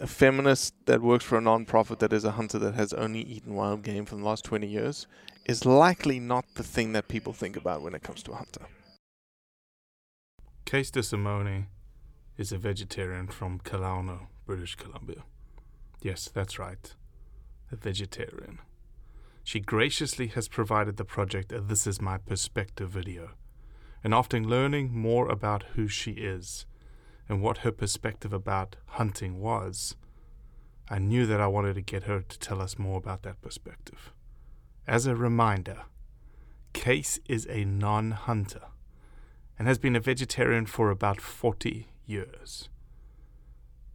[0.00, 3.54] a feminist that works for a non-profit that is a hunter that has only eaten
[3.54, 5.06] wild game for the last 20 years
[5.46, 8.66] is likely not the thing that people think about when it comes to a hunter.
[10.64, 11.68] Case De Simone
[12.36, 15.22] is a vegetarian from Kelowna, British Columbia.
[16.02, 16.94] Yes, that's right.
[17.70, 18.58] A vegetarian.
[19.44, 23.30] She graciously has provided the project a This Is My Perspective video.
[24.02, 26.66] And after learning more about who she is
[27.28, 29.96] and what her perspective about hunting was,
[30.88, 34.12] I knew that I wanted to get her to tell us more about that perspective.
[34.86, 35.82] As a reminder,
[36.76, 38.60] Case is a non hunter
[39.58, 42.68] and has been a vegetarian for about 40 years.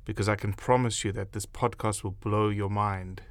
[0.03, 3.21] Because I can promise you that this podcast will blow your mind,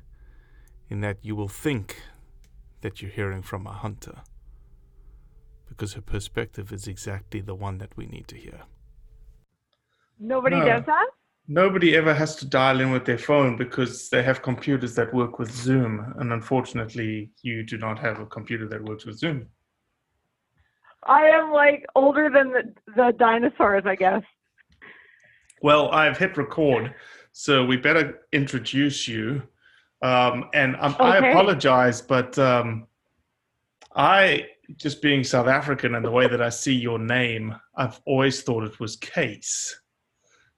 [0.88, 2.00] in that you will think
[2.81, 4.22] that you're hearing from a hunter.
[5.69, 8.62] Because her perspective is exactly the one that we need to hear.
[10.20, 10.66] Nobody No.
[10.66, 11.06] does that?
[11.48, 15.38] Nobody ever has to dial in with their phone because they have computers that work
[15.41, 16.14] with Zoom.
[16.19, 19.48] And unfortunately, you do not have a computer that works with Zoom.
[21.04, 24.22] I am like older than the, the dinosaurs, I guess.
[25.62, 26.94] Well, I've hit record,
[27.32, 29.42] so we better introduce you.
[30.02, 32.87] Um, and um, I apologize, but um,
[33.94, 38.42] I, just being South African and the way that I see your name, I've always
[38.42, 39.80] thought it was Case,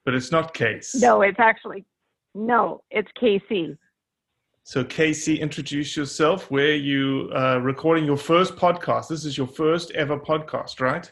[0.04, 0.94] but it's not Case.
[0.94, 1.84] No, it's actually
[2.34, 3.76] no, it's KC.
[4.64, 6.50] So, Cayce, introduce yourself.
[6.50, 9.08] Where you uh, recording your first podcast?
[9.08, 11.10] This is your first ever podcast, right?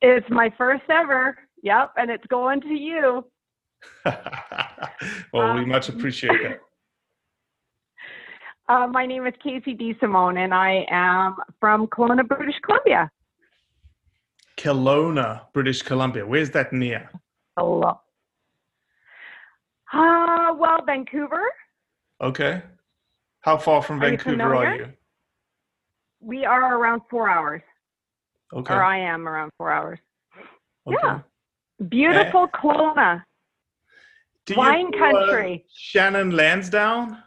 [0.00, 1.36] It's my first ever.
[1.62, 3.26] Yep, and it's going to you.
[4.04, 6.60] well, we Um, much appreciate that.
[8.68, 13.08] Uh, my name is Cayce De Simone, and I am from Kelowna, British Columbia.
[14.56, 16.26] Kelowna, British Columbia.
[16.26, 17.08] Where's that near?
[17.56, 18.00] Hello.
[19.92, 21.42] Uh, well, Vancouver.
[22.20, 22.62] Okay.
[23.40, 24.92] How far from Are you Vancouver are you?
[26.20, 27.62] We are around four hours,
[28.52, 28.74] Okay.
[28.74, 29.98] or I am around four hours.
[30.86, 30.96] okay.
[31.02, 31.20] Yeah.
[31.88, 33.22] Beautiful Kelowna.
[34.46, 35.64] Do you Wine uh, country.
[35.74, 37.18] Shannon Lansdowne?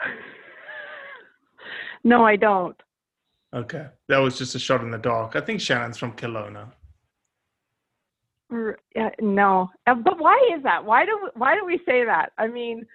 [2.04, 2.74] No, I don't.
[3.54, 3.86] Okay.
[4.08, 5.36] That was just a shot in the dark.
[5.36, 6.72] I think Shannon's from Kelowna.
[9.20, 10.84] No, Uh, but why is that?
[10.84, 12.32] Why do why do we say that?
[12.38, 12.86] I mean,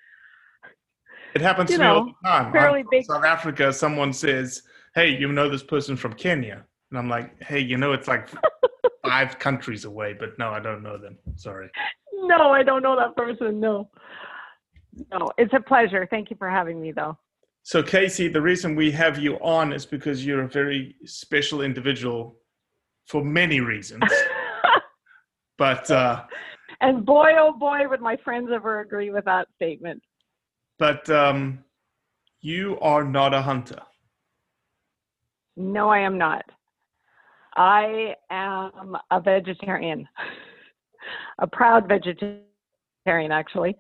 [1.34, 2.46] It happens to me all know, the time.
[2.48, 4.64] I'm fairly big- South Africa, someone says,
[4.96, 6.64] Hey, you know this person from Kenya.
[6.90, 8.30] And I'm like, hey, you know, it's like
[9.06, 11.18] five countries away, but no, I don't know them.
[11.36, 11.70] Sorry.
[12.14, 13.60] No, I don't know that person.
[13.60, 13.90] No.
[15.12, 16.08] No, it's a pleasure.
[16.10, 17.18] Thank you for having me, though.
[17.62, 22.38] So, Cayce, the reason we have you on is because you're a very special individual
[23.06, 24.04] for many reasons.
[25.58, 26.24] but, uh,
[26.82, 30.02] and boy, oh boy, would my friends ever agree with that statement.
[30.78, 31.64] But um,
[32.42, 33.82] you are not a hunter.
[35.56, 36.44] No, I am not.
[37.56, 40.08] I am a vegetarian,
[41.40, 43.76] a proud vegetarian, actually.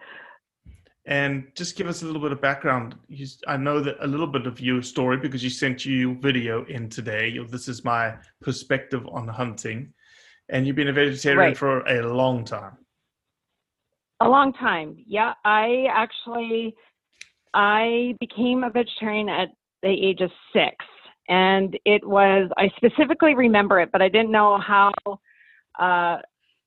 [1.06, 2.96] And just give us a little bit of background.
[3.08, 6.66] You, I know that a little bit of your story because you sent you video
[6.66, 7.38] in today.
[7.48, 9.94] This is my perspective on hunting,
[10.50, 11.58] and you've been a vegetarian right.
[11.58, 12.78] for a long time.
[14.22, 15.34] A long time, yeah.
[15.46, 16.76] I actually,
[17.54, 19.50] I became a vegetarian at
[19.84, 20.76] the age of six
[21.30, 24.92] and it was I specifically remember it, but I didn't know how
[25.80, 26.18] uh,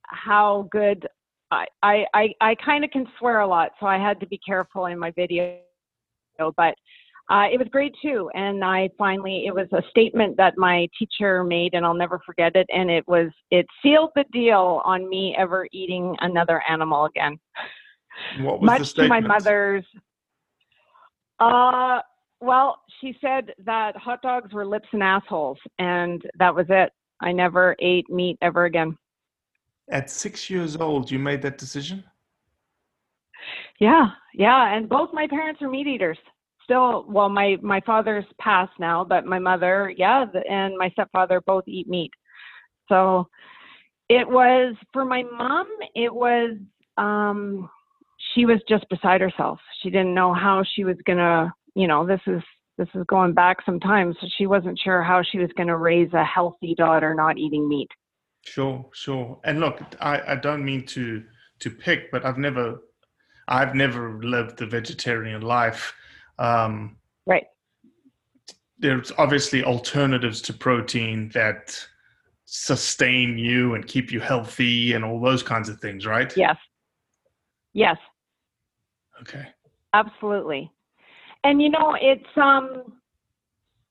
[0.05, 1.06] how good.
[1.50, 4.38] I I I, I kind of can swear a lot, so I had to be
[4.38, 5.59] careful in my video.
[6.38, 6.75] But
[7.31, 11.44] uh, it was grade two, and I finally it was a statement that my teacher
[11.44, 12.67] made, and I'll never forget it.
[12.71, 17.38] And it was it sealed the deal on me ever eating another animal again.
[18.41, 19.23] What was Much the statement?
[19.23, 19.85] to my mother's.
[21.38, 22.00] Uh,
[22.41, 26.91] well, she said that hot dogs were lips and assholes, and that was it.
[27.21, 28.99] I never ate meat ever again.
[29.88, 32.03] At six years old, you made that decision?
[33.79, 34.75] Yeah, yeah.
[34.75, 36.19] And both my parents are meat eaters.
[36.70, 41.64] Still, well, my my father's passed now, but my mother, yeah, and my stepfather both
[41.67, 42.12] eat meat.
[42.88, 43.28] So
[44.08, 45.67] it was for my mom.
[45.96, 46.56] It was
[46.96, 47.69] um,
[48.34, 49.58] she was just beside herself.
[49.82, 52.43] She didn't know how she was gonna you know, this is
[52.78, 56.12] this is going back some time, so she wasn't sure how she was to raise
[56.14, 57.88] a healthy daughter not eating meat.
[58.43, 59.38] Sure, sure.
[59.44, 61.25] And look, I, I don't mean to
[61.61, 62.81] to pick, but I've never
[63.49, 65.94] I've never lived the vegetarian life.
[66.40, 66.96] Um,
[67.26, 67.46] right.
[68.78, 71.78] There's obviously alternatives to protein that
[72.46, 76.37] sustain you and keep you healthy and all those kinds of things, right?
[76.37, 76.56] Yes.
[77.75, 77.96] Yes.
[79.20, 79.46] Okay.
[79.92, 80.72] Absolutely.
[81.44, 82.94] And you know, it's um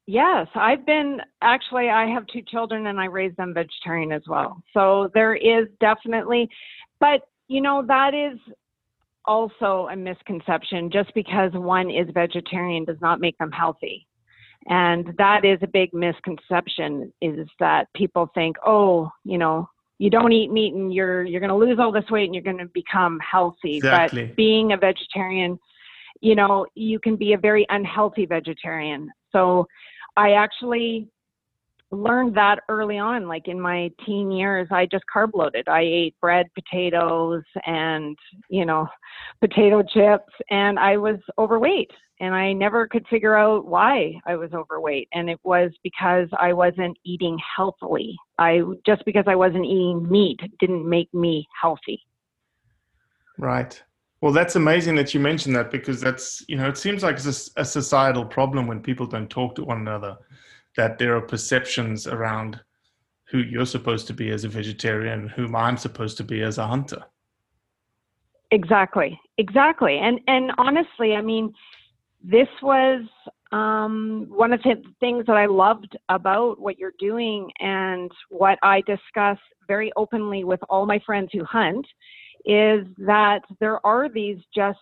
[0.07, 4.61] yes, I've been actually I have two children and I raise them vegetarian as well.
[4.73, 6.49] So there is definitely
[6.99, 8.37] but you know, that is
[9.29, 10.89] also a misconception.
[10.91, 14.05] Just because one is vegetarian does not make them healthy.
[14.67, 20.33] And that is a big misconception is that people think, oh, you know, you don't
[20.33, 22.71] eat meat and you're you're going to lose all this weight and you're going to
[22.73, 23.77] become healthy.
[23.77, 24.25] Exactly.
[24.25, 25.59] But being a vegetarian
[26.21, 29.09] you know, you can be a very unhealthy vegetarian.
[29.31, 29.67] So
[30.17, 31.07] I actually
[31.91, 35.67] learned that early on, like in my teen years, I just carb loaded.
[35.67, 38.17] I ate bread, potatoes, and,
[38.49, 38.87] you know,
[39.41, 41.91] potato chips, and I was overweight.
[42.21, 45.07] And I never could figure out why I was overweight.
[45.13, 48.17] And it was because I wasn't eating healthily.
[48.37, 52.01] I just because I wasn't eating meat didn't make me healthy.
[53.37, 53.81] Right.
[54.21, 57.51] Well, that's amazing that you mentioned that because that's, you know, it seems like it's
[57.55, 60.17] a, a societal problem when people don't talk to one another,
[60.79, 62.57] that there are perceptions around
[63.29, 66.65] who you're supposed to be as a vegetarian, whom I'm supposed to be as a
[66.65, 67.03] hunter.
[68.51, 69.97] Exactly, exactly.
[69.97, 71.53] And and honestly, I mean,
[72.23, 73.01] this was
[73.51, 78.79] um, one of the things that I loved about what you're doing and what I
[78.81, 81.85] discuss very openly with all my friends who hunt
[82.45, 84.79] is that there are these just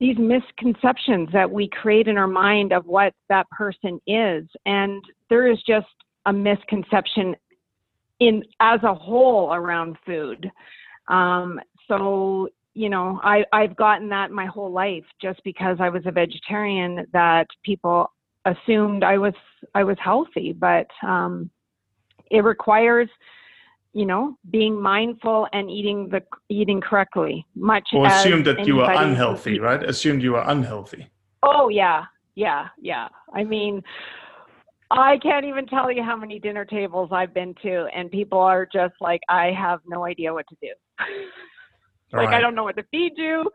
[0.00, 4.44] these misconceptions that we create in our mind of what that person is.
[4.64, 5.86] And there is just
[6.26, 7.34] a misconception
[8.20, 10.50] in as a whole around food.
[11.08, 16.02] Um, so you know I, i've gotten that my whole life just because i was
[16.04, 18.12] a vegetarian that people
[18.44, 19.34] assumed i was
[19.74, 20.52] i was healthy.
[20.52, 21.50] But um,
[22.30, 23.08] it requires
[23.92, 27.46] you know, being mindful and eating the eating correctly.
[27.54, 29.82] Much or assumed that you were unhealthy, right?
[29.82, 31.08] Assumed you were unhealthy.
[31.42, 32.04] Oh yeah,
[32.34, 33.08] yeah, yeah.
[33.34, 33.82] I mean,
[34.90, 38.66] I can't even tell you how many dinner tables I've been to, and people are
[38.72, 40.72] just like, I have no idea what to do.
[42.12, 42.34] like right.
[42.34, 43.50] I don't know what to feed you,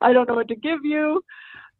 [0.00, 1.22] I don't know what to give you,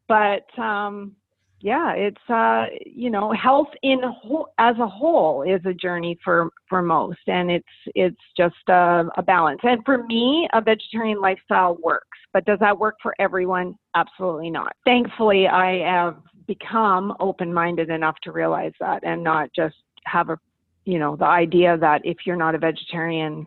[0.08, 1.16] but um,
[1.66, 6.50] yeah, it's uh, you know, health in whole, as a whole is a journey for
[6.68, 9.58] for most, and it's it's just a, a balance.
[9.64, 13.74] And for me, a vegetarian lifestyle works, but does that work for everyone?
[13.96, 14.76] Absolutely not.
[14.84, 20.38] Thankfully, I have become open-minded enough to realize that, and not just have a,
[20.84, 23.44] you know, the idea that if you're not a vegetarian,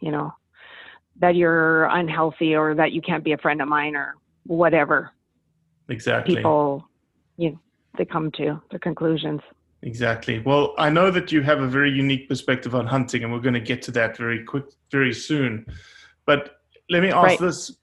[0.00, 0.34] you know,
[1.20, 4.16] that you're unhealthy or that you can't be a friend of mine or
[4.46, 5.12] whatever.
[5.88, 6.34] Exactly.
[6.34, 6.88] People,
[7.36, 7.58] you know,
[7.98, 9.40] they come to their conclusions.
[9.82, 10.38] Exactly.
[10.38, 13.54] Well, I know that you have a very unique perspective on hunting, and we're going
[13.54, 15.66] to get to that very quick, very soon.
[16.24, 17.38] But let me ask Right.
[17.40, 17.76] this: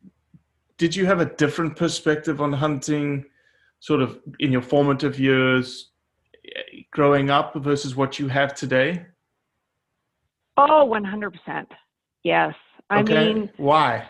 [0.77, 3.25] Did you have a different perspective on hunting,
[3.79, 5.91] sort of in your formative years,
[6.91, 9.05] growing up, versus what you have today?
[10.55, 11.67] Oh, 100%.
[12.23, 12.53] Yes.
[12.89, 13.33] I okay.
[13.33, 14.07] mean, why?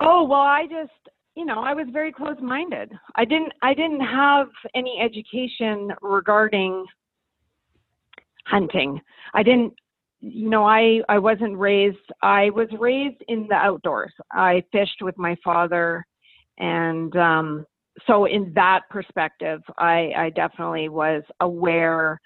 [0.00, 2.92] Oh well, I just you know I was very close-minded.
[3.14, 6.84] I didn't I didn't have any education regarding
[8.46, 9.00] hunting.
[9.34, 9.74] I didn't
[10.20, 11.96] you know I I wasn't raised.
[12.22, 14.12] I was raised in the outdoors.
[14.32, 16.06] I fished with my father,
[16.58, 17.66] and um,
[18.06, 22.20] so in that perspective, I I definitely was aware,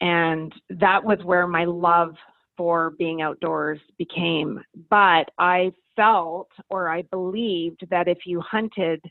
[0.00, 2.14] and that was where my love
[2.56, 4.62] for being outdoors became.
[4.88, 9.02] But I felt or I believed that if you hunted,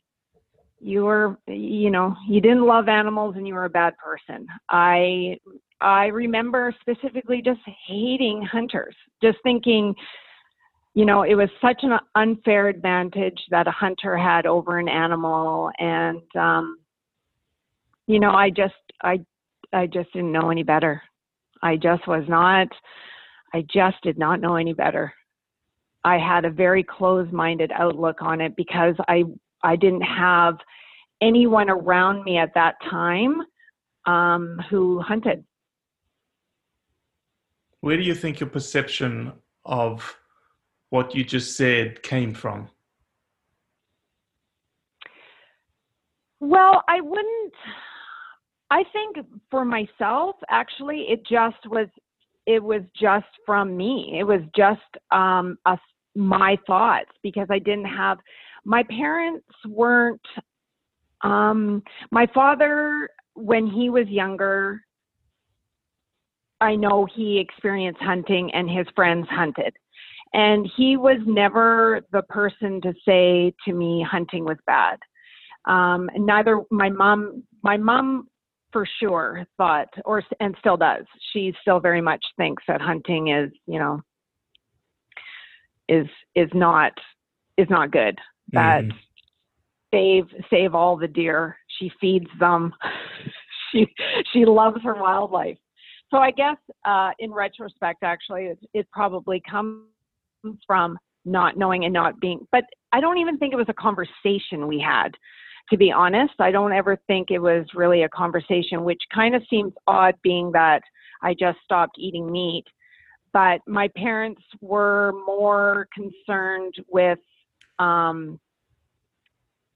[0.79, 4.47] you were, you know, you didn't love animals and you were a bad person.
[4.69, 5.37] I
[5.81, 9.93] I remember specifically just hating hunters, just thinking,
[10.93, 15.69] you know, it was such an unfair advantage that a hunter had over an animal,
[15.79, 16.77] and um,
[18.07, 19.19] you know, I just I
[19.73, 21.01] I just didn't know any better.
[21.61, 22.67] I just was not.
[23.53, 25.13] I just did not know any better.
[26.05, 29.23] I had a very closed-minded outlook on it because I
[29.63, 30.57] I didn't have
[31.19, 33.41] anyone around me at that time
[34.05, 35.43] um, who hunted.
[37.81, 39.33] Where do you think your perception
[39.65, 40.15] of
[40.91, 42.69] what you just said came from?
[46.39, 47.53] Well, I wouldn't.
[48.69, 51.87] I think for myself, actually, it just was.
[52.45, 54.17] It was just from me.
[54.19, 54.81] It was just
[55.11, 55.79] um, a,
[56.15, 58.17] my thoughts because I didn't have.
[58.63, 60.21] My parents weren't.
[61.21, 64.81] Um, my father, when he was younger,
[66.61, 69.73] I know he experienced hunting and his friends hunted.
[70.33, 74.97] And he was never the person to say to me hunting was bad.
[75.65, 78.27] Um, neither my mom, my mom
[78.71, 81.05] for sure thought, or and still does.
[81.31, 84.01] She still very much thinks that hunting is, you know,
[85.87, 86.91] is is not
[87.57, 88.19] is not good.
[88.53, 88.99] That Mhm.
[89.93, 91.57] save save all the deer.
[91.67, 92.73] She feeds them.
[93.71, 93.87] she
[94.31, 95.57] she loves her wildlife.
[96.11, 99.87] So I guess uh, in retrospect, actually, it, it probably comes
[100.67, 102.47] from not knowing and not being.
[102.51, 105.09] But I don't even think it was a conversation we had.
[105.71, 109.41] To be honest, I don't ever think it was really a conversation, which kind of
[109.49, 110.81] seems odd, being that
[111.23, 112.65] I just stopped eating meat.
[113.35, 117.19] But my parents were more concerned with
[117.79, 118.39] um,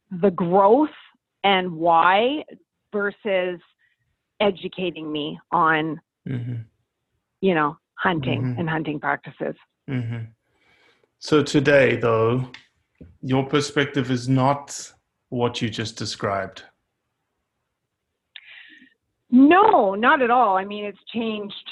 [0.09, 0.95] the growth
[1.43, 2.45] and why
[2.93, 3.59] versus
[4.39, 6.61] educating me on Mm-hmm.
[7.41, 8.59] you know hunting Mhm.
[8.59, 9.55] and hunting practices
[9.89, 10.23] Mm-hmm.
[11.19, 12.49] So today, though,
[13.21, 14.93] your perspective is not
[15.29, 16.63] what you just described.
[19.31, 21.69] no not at all i mean it's changed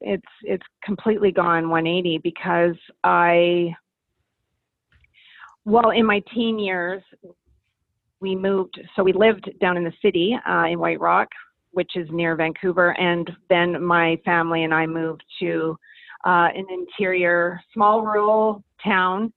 [0.00, 3.74] it's it's completely gone 180 because i
[5.64, 7.02] well in my teen years
[8.20, 11.28] we moved so we lived down in the city uh, in white rock
[11.72, 15.76] which is near vancouver and then my family and i moved to
[16.26, 19.32] uh, an interior small rural town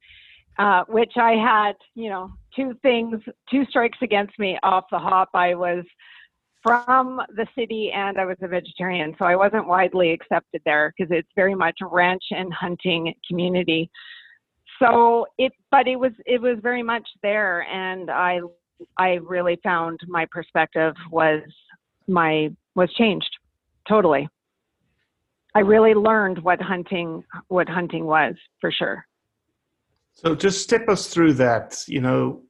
[0.58, 5.30] uh, which i had you know two things two strikes against me off the hop.
[5.34, 5.86] I was
[6.62, 11.12] from the city and I was a vegetarian, so I wasn't widely accepted there because
[11.12, 13.90] it's very much a ranch and hunting community.
[14.82, 18.40] So it, but it was it was very much there, and I
[18.98, 21.42] I really found my perspective was
[22.08, 23.30] my was changed
[23.88, 24.28] totally.
[25.56, 29.06] I really learned what hunting what hunting was for sure.
[30.14, 31.84] So just step us through that.
[31.88, 32.44] You know,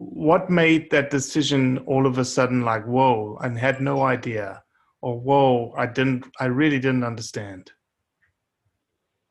[0.00, 4.62] what made that decision all of a sudden like, whoa, and had no idea,
[5.02, 7.70] or whoa, I didn't, I really didn't understand.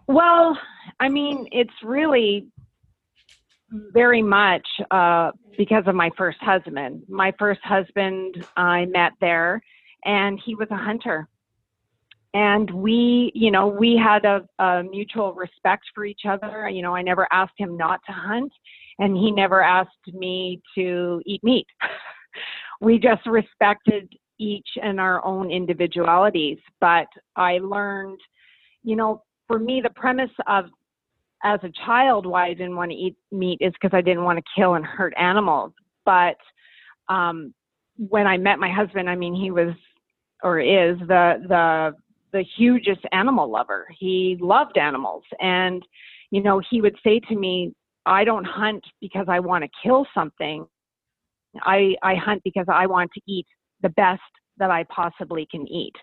[0.06, 0.56] Well,
[1.00, 2.50] I mean, it's really
[3.72, 7.02] very much uh, because of my first husband.
[7.10, 9.64] My first husband I met there,
[10.06, 11.28] and he was a hunter.
[12.36, 16.70] And we, you know, we had a, a mutual respect for each other.
[16.70, 18.52] You know, I never asked him not to hunt,
[19.00, 21.68] and he never asked me to eat meat.
[22.82, 26.60] we just respected each and our own individualities.
[26.80, 28.20] But I learned,
[28.84, 30.66] you know, for me, the premise of
[31.44, 34.38] as a child why I didn't want to eat meat is because I didn't want
[34.38, 35.72] to kill and hurt animals.
[36.06, 36.36] But
[37.08, 37.54] um,
[37.98, 39.74] when I met my husband, I mean, he was
[40.44, 41.94] or is the the
[42.32, 43.88] the hugest animal lover.
[43.98, 45.84] He loved animals, and
[46.32, 47.74] you know, he would say to me,
[48.06, 50.66] "I don't hunt because I want to kill something.
[51.62, 53.48] I I hunt because I want to eat
[53.82, 54.22] the best
[54.58, 55.96] that I possibly can eat."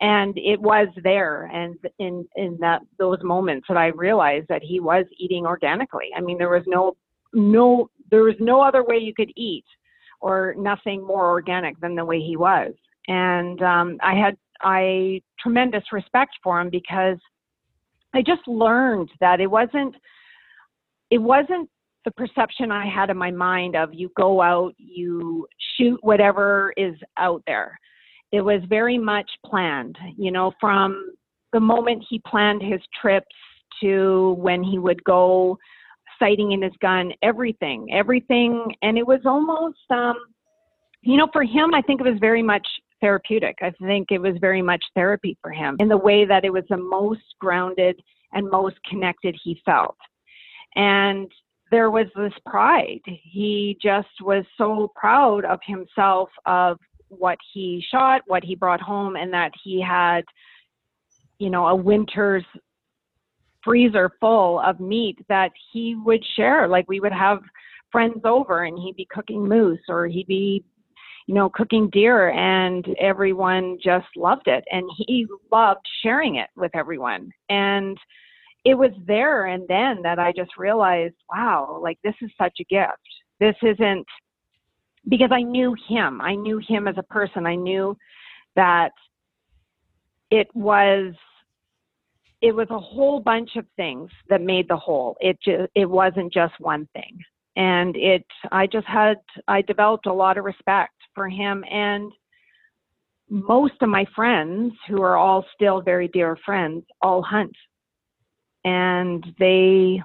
[0.00, 4.80] and it was there and in in that those moments that i realized that he
[4.80, 6.96] was eating organically i mean there was no
[7.32, 9.64] no there was no other way you could eat
[10.20, 12.72] or nothing more organic than the way he was
[13.06, 17.18] and um i had i tremendous respect for him because
[18.14, 19.94] i just learned that it wasn't
[21.10, 21.68] it wasn't
[22.04, 25.46] the perception i had in my mind of you go out you
[25.76, 27.78] shoot whatever is out there
[28.34, 31.12] it was very much planned, you know, from
[31.52, 33.36] the moment he planned his trips
[33.80, 35.56] to when he would go
[36.18, 38.74] sighting in his gun, everything, everything.
[38.82, 40.16] And it was almost, um,
[41.02, 42.66] you know, for him, I think it was very much
[43.00, 43.54] therapeutic.
[43.62, 46.64] I think it was very much therapy for him in the way that it was
[46.68, 48.00] the most grounded
[48.32, 49.96] and most connected he felt.
[50.76, 51.30] And
[51.70, 53.00] there was this pride.
[53.04, 56.78] He just was so proud of himself, of
[57.08, 60.24] what he shot, what he brought home, and that he had,
[61.38, 62.44] you know, a winter's
[63.62, 66.68] freezer full of meat that he would share.
[66.68, 67.40] Like we would have
[67.90, 70.64] friends over and he'd be cooking moose or he'd be,
[71.26, 74.64] you know, cooking deer and everyone just loved it.
[74.70, 77.30] And he loved sharing it with everyone.
[77.48, 77.96] And
[78.64, 82.64] it was there and then that I just realized, wow, like this is such a
[82.64, 82.92] gift.
[83.40, 84.06] This isn't
[85.08, 86.20] because I knew him.
[86.20, 87.46] I knew him as a person.
[87.46, 87.96] I knew
[88.56, 88.92] that
[90.30, 91.14] it was
[92.40, 95.16] it was a whole bunch of things that made the whole.
[95.20, 97.18] It just it wasn't just one thing.
[97.56, 102.10] And it I just had I developed a lot of respect for him and
[103.28, 107.54] most of my friends who are all still very dear friends all hunt.
[108.64, 110.02] And they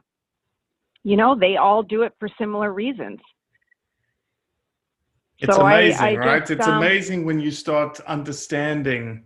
[1.03, 3.19] you know, they all do it for similar reasons
[5.39, 6.39] it's so amazing, I, I right?
[6.41, 9.23] just, it's um, amazing when you start understanding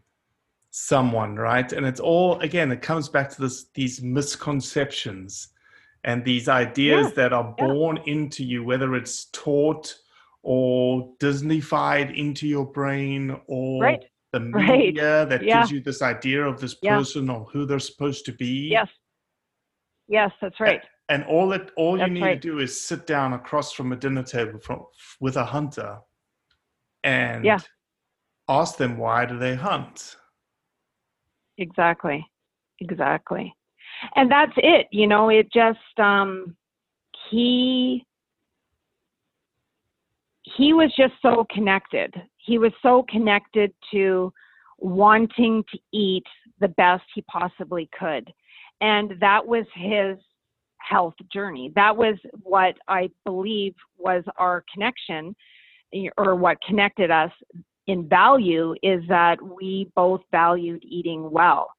[0.70, 1.72] someone, right?
[1.72, 5.50] And it's all again, it comes back to this these misconceptions
[6.04, 7.68] and these ideas Yeah, that are yeah.
[7.68, 9.96] born into you, whether it's taught
[10.44, 15.60] or Disneyfied into your brain or Right, the right, media that yeah.
[15.62, 16.98] gives you this idea of this Yeah.
[16.98, 18.70] person or who they're supposed to be.
[18.70, 18.90] Yes.
[20.08, 20.82] Yes, that's right.
[21.10, 22.42] And all that all you need right.
[22.42, 24.86] to do is sit down across from a dinner table from,
[25.20, 26.00] with a hunter
[27.04, 27.60] and Yeah.
[28.48, 30.16] ask them why do they hunt.
[31.58, 32.26] Exactly.
[32.80, 33.54] Exactly.
[34.16, 36.56] And that's it, you know, it just um
[37.30, 38.06] he
[40.44, 42.14] he was just so connected.
[42.38, 44.34] He was so connected to
[44.78, 46.26] wanting to eat
[46.60, 48.32] the best he possibly could.
[48.82, 50.18] And that was his
[50.78, 51.72] health journey.
[51.76, 55.36] That was what I believe was our connection
[56.18, 57.32] or what connected us
[57.88, 61.70] in value is that we both valued eating well.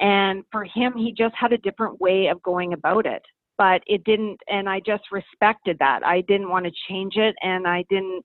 [0.00, 3.22] And for him, he just had a different way of going about it.
[3.58, 6.00] But it didn't, and I just respected that.
[6.04, 8.24] I didn't want to change it, and I didn't,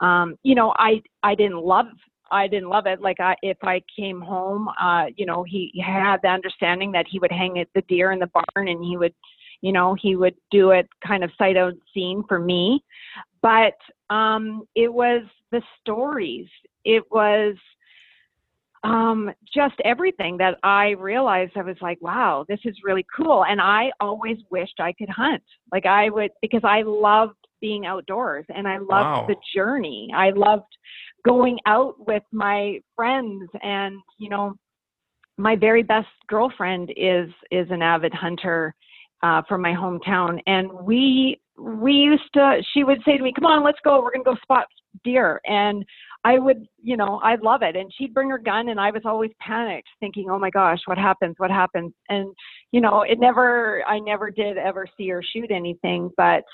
[0.00, 1.86] um, you know, I I didn't love
[2.34, 3.00] I didn't love it.
[3.00, 7.18] Like I, if I came home, uh, you know, he, had the understanding that he
[7.20, 9.14] would hang it, the deer in the barn, and he would,
[9.60, 12.82] you know, he would do it kind of sight unseen for me.
[13.40, 13.74] But
[14.10, 16.48] um, it was the stories.
[16.84, 17.54] It was
[18.82, 21.52] um, just everything that I realized.
[21.56, 23.44] I was like, wow, this is really cool.
[23.44, 25.42] And I always wished I could hunt.
[25.72, 29.26] Like I would, because I loved being outdoors and I loved Wow.
[29.26, 30.10] the journey.
[30.14, 30.72] I loved
[31.24, 34.54] going out with my friends and, you know,
[35.38, 38.74] my very best girlfriend is is an avid hunter
[39.22, 42.62] uh, from my hometown, and we we used to.
[42.72, 44.02] She would say to me, "Come on, let's go.
[44.02, 44.66] We're gonna go spot
[45.02, 45.84] deer." And
[46.24, 47.74] I would, you know, I'd love it.
[47.74, 50.98] And she'd bring her gun, and I was always panicked, thinking, "Oh my gosh, what
[50.98, 51.34] happens?
[51.38, 52.26] What happens?" And
[52.70, 53.82] you know, it never.
[53.88, 56.44] I never did ever see her shoot anything, but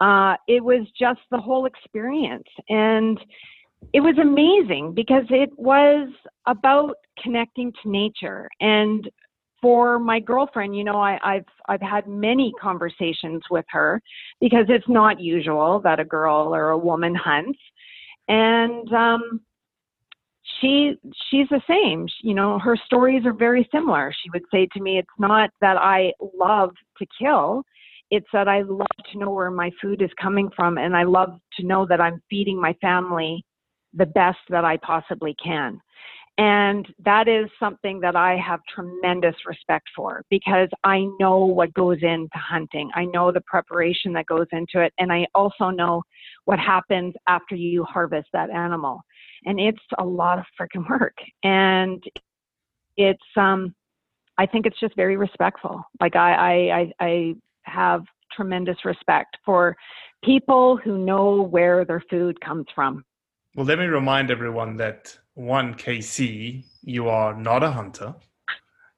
[0.00, 3.18] uh, it was just the whole experience, and
[3.92, 6.08] it was amazing because it was
[6.46, 9.10] about connecting to nature and
[9.60, 14.00] for my girlfriend you know I, i've i've had many conversations with her
[14.40, 17.58] because it's not usual that a girl or a woman hunts
[18.28, 19.40] and um
[20.60, 20.94] she
[21.30, 22.06] she's the same.
[22.22, 24.12] You know, her stories are very similar.
[24.22, 27.62] She would say to me, "It's not that I love to kill."
[28.10, 31.38] It's that I love to know where my food is coming from, and I love
[31.58, 33.44] to know that I'm feeding my family
[33.94, 35.80] the best that I possibly can.
[36.38, 41.98] And that is something that I have tremendous respect for because I know what goes
[42.00, 42.90] into hunting.
[42.94, 44.94] I know the preparation that goes into it.
[44.98, 46.02] And I also know
[46.46, 49.02] what happens after you harvest that animal.
[49.44, 51.16] And it's a lot of freaking work.
[51.44, 52.02] And
[52.96, 53.74] it's, um,
[54.38, 55.82] I think it's just very respectful.
[56.00, 59.76] Like I, I, I, I have tremendous respect for
[60.24, 63.04] people who know where their food comes from.
[63.56, 68.14] Well, let me remind everyone that one, KC, you are not a hunter.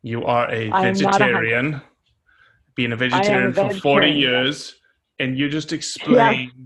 [0.02, 1.74] You are a vegetarian.
[1.74, 1.82] A
[2.74, 4.74] Being a vegetarian, a vegetarian for 40 years.
[5.18, 6.64] And you just explain yeah.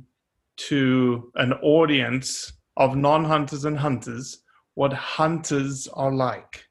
[0.68, 4.42] to an audience of non hunters and hunters
[4.74, 6.64] what hunters are like.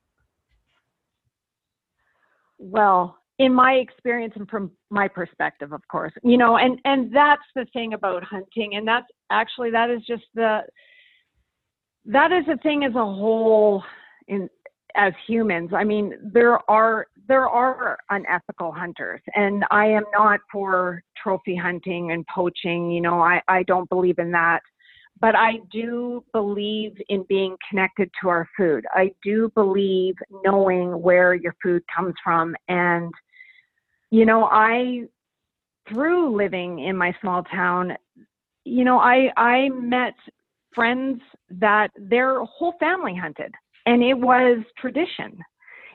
[2.57, 7.43] Well, in my experience and from my perspective of course you know and and that's
[7.55, 10.61] the thing about hunting and that's actually that is just the
[12.05, 13.83] that is a thing as a whole
[14.27, 14.49] in
[14.95, 15.71] as humans.
[15.75, 22.11] I mean there are there are unethical hunters and i am not for trophy hunting
[22.11, 24.61] and poaching you know i i don't believe in that.
[25.19, 28.85] But i do believe in being connected to our food.
[28.91, 33.11] I do believe knowing where your food comes from and
[34.11, 35.01] you know i
[35.89, 37.93] through living in my small town
[38.63, 40.13] you know i i met
[40.73, 43.53] friends that their whole family hunted
[43.85, 45.37] and it was tradition.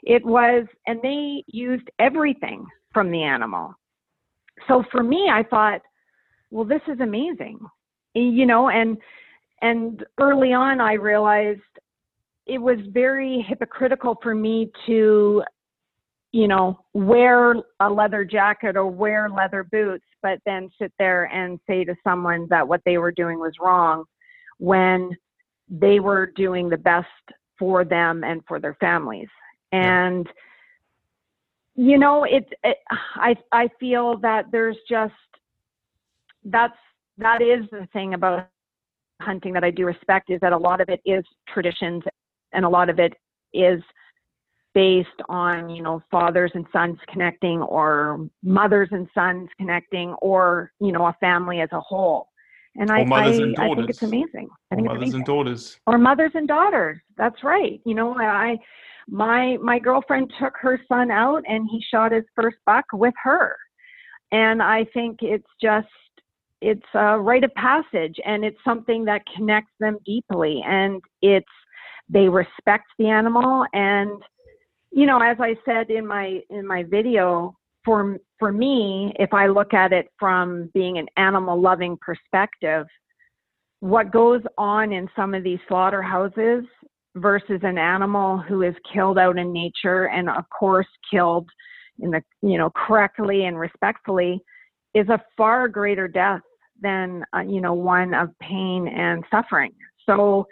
[0.02, 3.74] It was, and they used everything from the animal.
[4.68, 5.80] So for me, I thought,
[6.50, 7.58] well, this is amazing,
[8.14, 8.96] you know, and,
[9.62, 11.60] and early on, I realized
[12.46, 15.42] it was very hypocritical for me to,
[16.32, 21.58] you know, wear a leather jacket or wear leather boots, but then sit there and
[21.66, 24.04] say to someone that what they were doing was wrong
[24.58, 25.10] when
[25.68, 27.06] they were doing the best
[27.58, 29.28] for them and for their families.
[29.72, 30.28] And
[31.74, 32.78] you know, it, it
[33.16, 35.14] I I feel that there's just
[36.44, 36.76] that's
[37.18, 38.48] that is the thing about
[39.20, 42.02] hunting that I do respect is that a lot of it is traditions
[42.52, 43.14] and a lot of it
[43.52, 43.82] is
[44.74, 50.92] based on you know fathers and sons connecting or mothers and sons connecting or you
[50.92, 52.28] know a family as a whole
[52.76, 53.32] and I, I, I,
[53.74, 54.48] think it's amazing.
[54.70, 55.14] I think or mothers amazing.
[55.16, 55.80] and daughters.
[55.86, 56.98] Or mothers and daughters.
[57.16, 57.80] That's right.
[57.84, 58.58] You know, I
[59.08, 63.56] my my girlfriend took her son out and he shot his first buck with her.
[64.32, 65.88] And I think it's just
[66.60, 71.46] it's a rite of passage and it's something that connects them deeply and it's
[72.08, 74.10] they respect the animal and
[74.90, 79.46] you know as i said in my in my video for for me, if I
[79.46, 82.86] look at it from being an animal loving perspective,
[83.80, 86.64] what goes on in some of these slaughterhouses
[87.16, 91.48] versus an animal who is killed out in nature and of course killed
[91.98, 94.40] in the you know correctly and respectfully
[94.94, 96.40] is a far greater death
[96.80, 99.72] than uh, you know one of pain and suffering.
[100.06, 100.46] So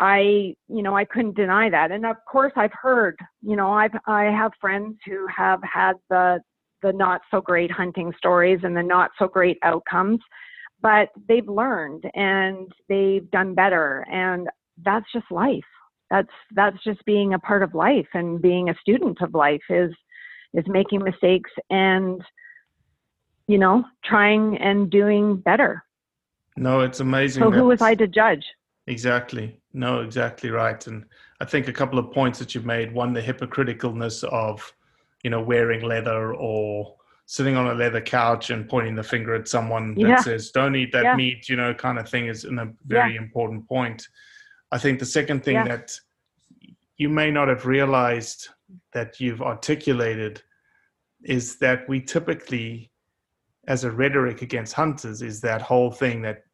[0.00, 3.94] i you know i couldn't deny that and of course i've heard you know i've
[4.06, 6.40] i have friends who have had the
[6.84, 10.20] the not so great hunting stories and the not so great outcomes,
[10.80, 14.06] but they've learned and they've done better.
[14.12, 14.48] And
[14.84, 15.64] that's just life.
[16.10, 19.90] That's that's just being a part of life and being a student of life is
[20.52, 22.22] is making mistakes and
[23.48, 25.82] you know trying and doing better.
[26.56, 27.42] No, it's amazing.
[27.42, 28.44] So who was I to judge?
[28.86, 29.58] Exactly.
[29.72, 30.86] No, exactly right.
[30.86, 31.04] And
[31.40, 32.92] I think a couple of points that you've made.
[32.92, 34.72] One, the hypocriticalness of
[35.24, 36.94] you know, wearing leather or
[37.26, 40.20] sitting on a leather couch and pointing the finger at someone that yeah.
[40.20, 41.16] says, don't eat that yeah.
[41.16, 43.20] meat, you know, kind of thing is a very yeah.
[43.20, 44.06] important point.
[44.70, 45.98] I think the second thing that
[46.98, 48.48] you may not have realized
[48.92, 50.42] that you've articulated
[51.22, 52.90] is that we typically,
[53.66, 56.44] as a rhetoric against hunters, is that whole thing that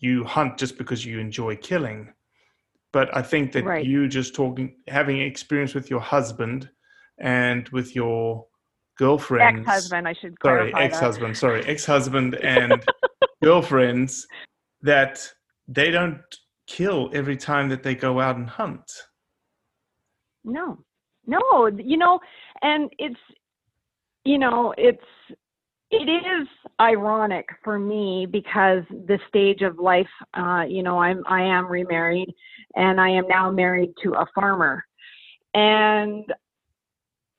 [0.00, 2.12] you hunt just because you enjoy killing.
[2.92, 3.84] But I think that right.
[3.84, 6.68] you just talking, having experience with your husband,
[7.20, 8.46] and with your
[8.96, 11.38] girlfriend ex-husband i should sorry ex-husband that.
[11.38, 12.84] sorry ex-husband and
[13.42, 14.26] girlfriends
[14.82, 15.26] that
[15.68, 16.20] they don't
[16.66, 18.90] kill every time that they go out and hunt
[20.44, 20.78] no
[21.26, 22.18] no you know
[22.62, 23.20] and it's
[24.24, 25.04] you know it's
[25.90, 26.48] it is
[26.80, 32.32] ironic for me because the stage of life, uh, you know, I'm I am remarried,
[32.76, 34.84] and I am now married to a farmer,
[35.54, 36.24] and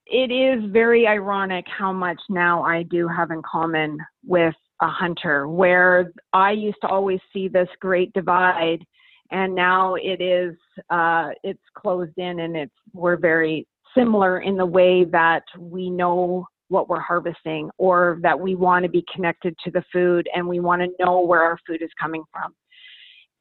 [0.06, 5.48] it is very ironic how much now I do have in common with a hunter,
[5.48, 8.84] where I used to always see this great divide,
[9.32, 10.56] and now it is
[10.90, 16.48] uh, it's closed in, and it's we're very similar in the way that we know
[16.72, 20.60] what we're harvesting or that we want to be connected to the food and we
[20.60, 22.56] want to know where our food is coming from.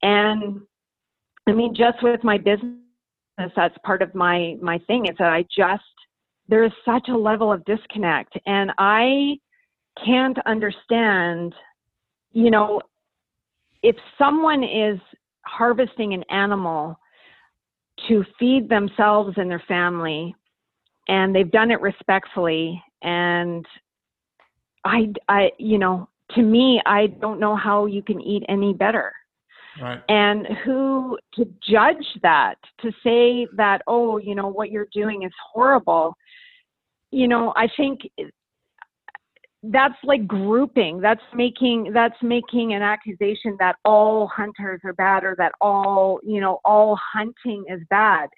[0.03, 0.61] And
[1.47, 2.75] I mean, just with my business,
[3.57, 5.83] that's part of my my thing is that I just
[6.49, 9.37] there is such a level of disconnect and I
[10.05, 11.55] can't understand,
[12.33, 12.81] you know,
[13.83, 14.99] if someone is
[15.47, 16.99] harvesting an animal
[18.09, 20.35] to feed themselves and their family
[21.09, 23.67] and they've done it respectfully and
[24.85, 29.13] i i you know to me i don't know how you can eat any better.
[29.81, 30.03] Right.
[30.09, 35.33] and who to judge that to say that oh you know what you're doing is
[35.53, 36.17] horrible
[37.13, 38.01] you know i think
[39.63, 41.01] that's like grouping.
[41.01, 46.41] That's making that's making an accusation that all hunters are bad or that all you
[46.41, 48.29] know all hunting is bad.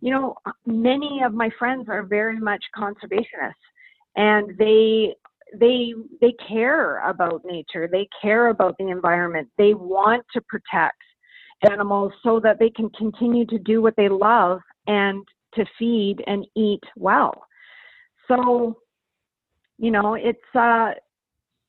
[0.00, 0.34] You know
[0.66, 3.54] many of my friends are very much conservationists
[4.16, 5.14] and they
[5.58, 7.88] they they care about nature.
[7.90, 9.48] They care about the environment.
[9.58, 11.00] They want to protect
[11.70, 15.24] animals so that they can continue to do what they love and
[15.54, 17.44] to feed and eat well.
[18.28, 18.78] So
[19.78, 20.92] you know it's uh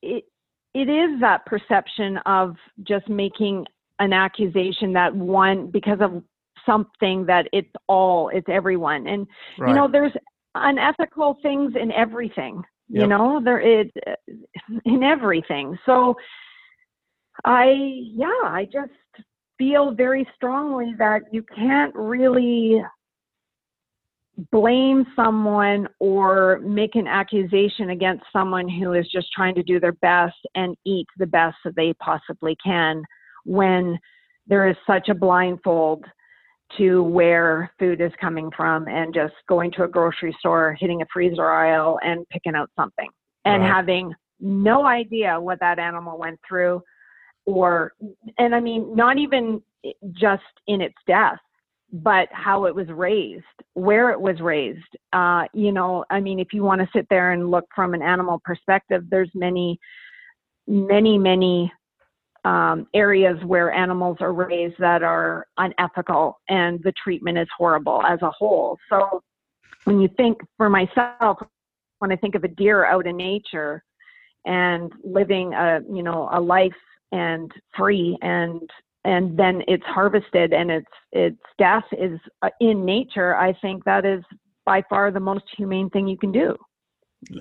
[0.02, 0.26] it
[0.74, 3.66] it is that perception of just making
[4.00, 6.24] an accusation that one because of
[6.66, 9.08] something that it's all it's everyone.
[9.08, 9.70] And Right.
[9.70, 10.14] you know there's
[10.56, 13.42] unethical things in everything you know?
[13.44, 13.92] There it
[14.86, 15.78] in everything.
[15.86, 16.16] So
[17.46, 17.66] i
[18.16, 18.90] yeah i just
[19.60, 22.82] feel very strongly that you can't really
[24.52, 29.94] blame someone or make an accusation against someone who is just trying to do their
[29.94, 33.04] best and eat the best that they possibly can
[33.46, 34.00] when
[34.48, 36.04] there is such a blindfold
[36.78, 41.06] to where food is coming from and just going to a grocery store, hitting a
[41.12, 43.10] freezer aisle and picking out something
[43.46, 46.82] and having no idea what that animal went through
[47.46, 47.94] or
[48.38, 49.62] and I mean not even
[50.14, 51.40] just in its death
[51.92, 54.80] but how it was raised, where it was raised.
[55.14, 58.02] Uh, you know, I mean, if you want to sit there and look from an
[58.02, 59.80] animal perspective, there's many,
[60.68, 61.72] many, many
[62.48, 68.22] um, areas where animals are raised that are unethical and the treatment is horrible as
[68.22, 68.78] a whole.
[68.90, 69.22] So
[69.84, 71.40] when you think for myself,
[72.00, 73.84] when I think of a deer out in nature
[74.46, 76.72] and living a, you know, a life
[77.12, 78.62] and free and
[79.04, 84.06] and then it's harvested and its its death is uh, in nature i think that
[84.06, 84.22] is
[84.66, 86.54] by far the most humane thing you can do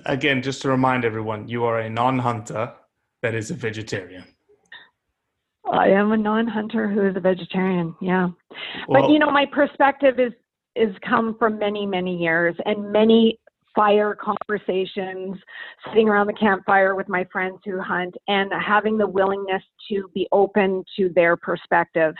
[0.05, 2.73] Again, just to remind everyone, you are a non-hunter
[3.21, 4.23] that is a vegetarian.
[5.71, 8.29] I am a non-hunter who is a vegetarian yeah.
[8.87, 10.33] But you know my perspective is
[10.75, 13.39] is come from many many years and many
[13.77, 15.37] fire conversations
[15.87, 20.27] sitting around the campfire with my friends who hunt and having the willingness to be
[20.31, 22.15] open to their perspective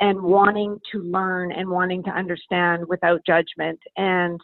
[0.00, 3.80] and wanting to learn and wanting to understand without judgment.
[3.96, 4.38] And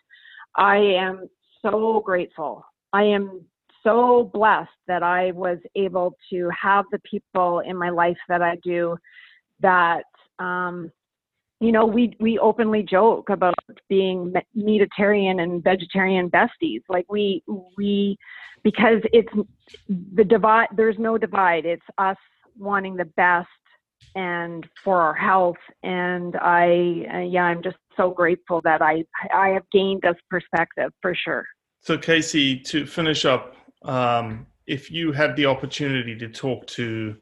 [0.56, 1.28] i am
[1.60, 2.64] so grateful.
[2.92, 3.44] I am
[3.85, 8.57] so blessed that i was able to have the people in my life that i
[8.64, 8.97] do
[9.61, 10.05] that
[10.40, 10.90] um,
[11.61, 13.55] you know, we we openly joke about
[13.88, 16.83] being me- meatitarian and vegetarian besties.
[16.88, 17.42] Like we
[17.77, 18.16] we
[18.62, 19.33] because it's
[19.88, 20.68] the divide.
[20.77, 21.64] There's no divide.
[21.64, 22.16] It's us
[22.59, 23.49] wanting the best
[24.14, 25.57] and for our health.
[25.83, 30.92] And I uh, yeah, I'm just so grateful that I I have gained this perspective
[31.01, 31.47] for sure.
[31.81, 37.16] So, Cayce, to finish up, um, if you had the opportunity to talk to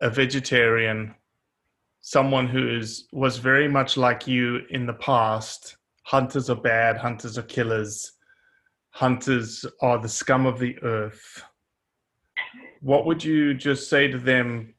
[0.00, 1.14] a vegetarian,
[2.00, 7.38] someone who is was very much like you in the past, hunters are bad, hunters
[7.38, 8.12] are killers,
[8.90, 11.44] hunters are the scum of the earth.
[12.80, 14.74] What would you just say to them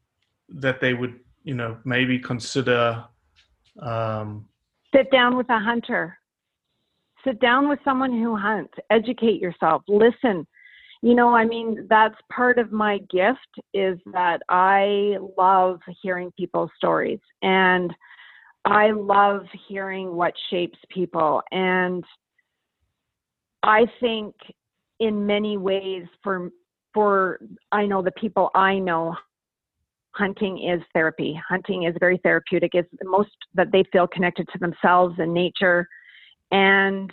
[0.50, 3.06] that they would, you know, maybe consider?
[3.80, 4.48] Um,
[4.94, 6.18] Sit down with a hunter.
[7.24, 8.74] Sit down with someone who hunts.
[8.90, 9.84] Educate yourself.
[9.88, 10.46] Listen.
[11.04, 13.40] You know, I mean, that's part of my gift
[13.74, 17.94] is that I love hearing people's stories and
[18.64, 21.42] I love hearing what shapes people.
[21.52, 22.06] And
[23.64, 24.34] I think
[25.02, 26.50] in many ways for
[26.94, 27.42] for
[27.74, 29.14] I know the people I know,
[30.12, 31.38] hunting is therapy.
[31.50, 32.76] Hunting is very therapeutic.
[32.76, 35.86] It's the most that they feel connected to themselves and nature.
[36.52, 37.12] And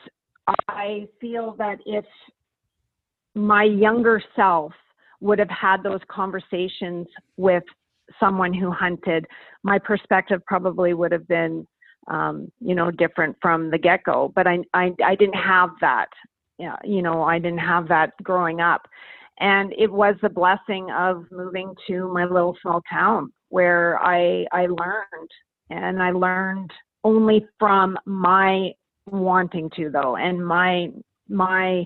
[0.69, 2.05] I feel that if
[3.35, 4.73] my younger self
[5.21, 7.63] would have had those conversations with
[8.19, 9.27] someone who hunted,
[9.63, 11.67] my perspective probably would have been,
[12.09, 14.33] um, you know, different from the get go.
[14.35, 16.09] But I, I, I didn't have that.
[16.85, 18.83] You know, I didn't have that growing up.
[19.39, 24.67] And it was the blessing of moving to my little small town where I, I
[24.67, 25.31] learned
[25.71, 26.71] and I learned
[27.05, 28.73] only from my
[29.07, 30.89] wanting to though and my
[31.29, 31.85] my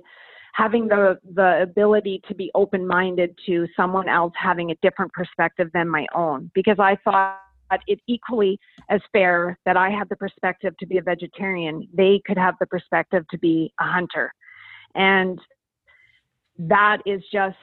[0.54, 5.68] having the the ability to be open minded to someone else having a different perspective
[5.74, 6.50] than my own.
[6.54, 7.40] Because I thought
[7.88, 12.38] it equally as fair that I had the perspective to be a vegetarian they could
[12.38, 14.32] have the perspective to be a hunter.
[14.94, 15.40] And
[16.56, 17.56] that is just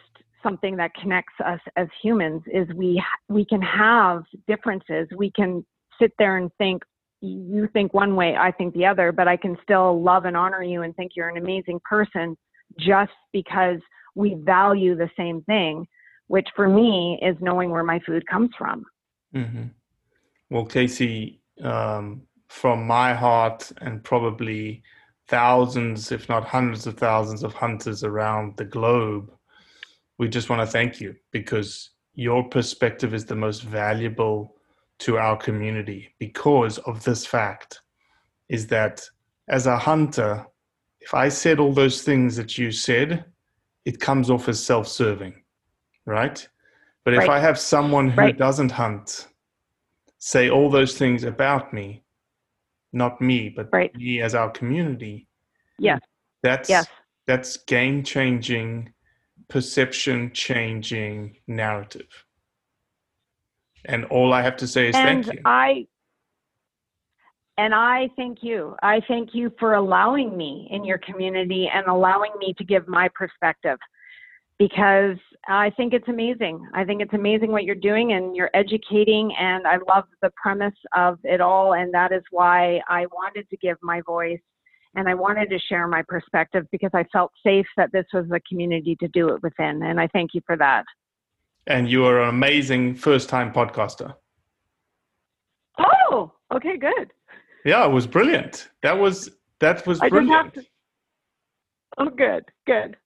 [0.43, 5.07] something that connects us as humans is we we can have differences.
[5.15, 5.65] We can
[5.99, 6.83] sit there and think
[7.23, 10.63] you think one way i think the other but i can still love and honor
[10.63, 12.35] you and think you're an amazing person
[12.79, 13.79] just because
[14.15, 15.87] we value the same thing
[16.27, 18.85] which for me is knowing where my food comes from
[19.35, 19.65] mm-hmm.
[20.49, 24.83] well Cayce um, from my heart and probably
[25.31, 29.31] thousands, if not hundreds of thousands of hunters around the globe,
[30.17, 34.55] we just want to thank you because your perspective is the most valuable
[34.99, 37.79] to our community because of this fact
[38.49, 39.01] is that
[39.47, 40.45] as a hunter,
[41.01, 43.25] if I said all those things that you said,
[43.85, 45.33] it comes off as self serving,
[46.05, 46.47] right?
[47.03, 47.23] But right.
[47.23, 48.37] if I have someone who right.
[48.37, 49.27] doesn't hunt
[50.19, 52.03] say all those things about me,
[52.93, 53.93] not me, but right.
[53.95, 55.27] me as our community.
[55.79, 55.99] Yes.
[56.43, 56.87] That's yes.
[57.25, 58.93] that's game changing,
[59.47, 62.25] perception changing narrative.
[63.85, 65.41] And all I have to say is and thank you.
[65.43, 65.87] I
[67.61, 68.75] and I thank you.
[68.81, 73.07] I thank you for allowing me in your community and allowing me to give my
[73.13, 73.77] perspective
[74.57, 76.67] because I think it's amazing.
[76.73, 80.73] I think it's amazing what you're doing and you're educating, and I love the premise
[80.95, 81.75] of it all.
[81.75, 84.41] And that is why I wanted to give my voice
[84.95, 88.41] and I wanted to share my perspective because I felt safe that this was the
[88.49, 89.83] community to do it within.
[89.83, 90.83] And I thank you for that.
[91.67, 94.15] And you are an amazing first time podcaster.
[95.77, 97.11] Oh, okay, good.
[97.65, 98.69] Yeah, it was brilliant.
[98.81, 100.55] That was that was brilliant.
[100.55, 100.65] To...
[101.97, 102.97] Oh, good, good.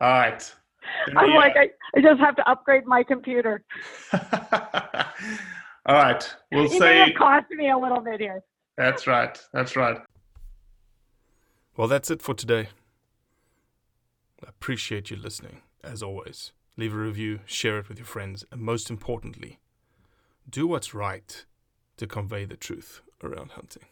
[0.00, 0.54] All right.
[1.16, 1.36] I'm yeah.
[1.36, 3.62] like, I, I just have to upgrade my computer.
[4.12, 6.34] All right.
[6.52, 6.78] We'll it say.
[6.78, 8.42] may have cost me a little bit here.
[8.76, 9.38] That's right.
[9.52, 9.98] That's right.
[11.76, 12.68] Well, that's it for today.
[14.44, 16.52] I appreciate you listening, as always.
[16.76, 19.58] Leave a review, share it with your friends, and most importantly,
[20.48, 21.44] do what's right
[21.96, 23.84] to convey the truth around hunting.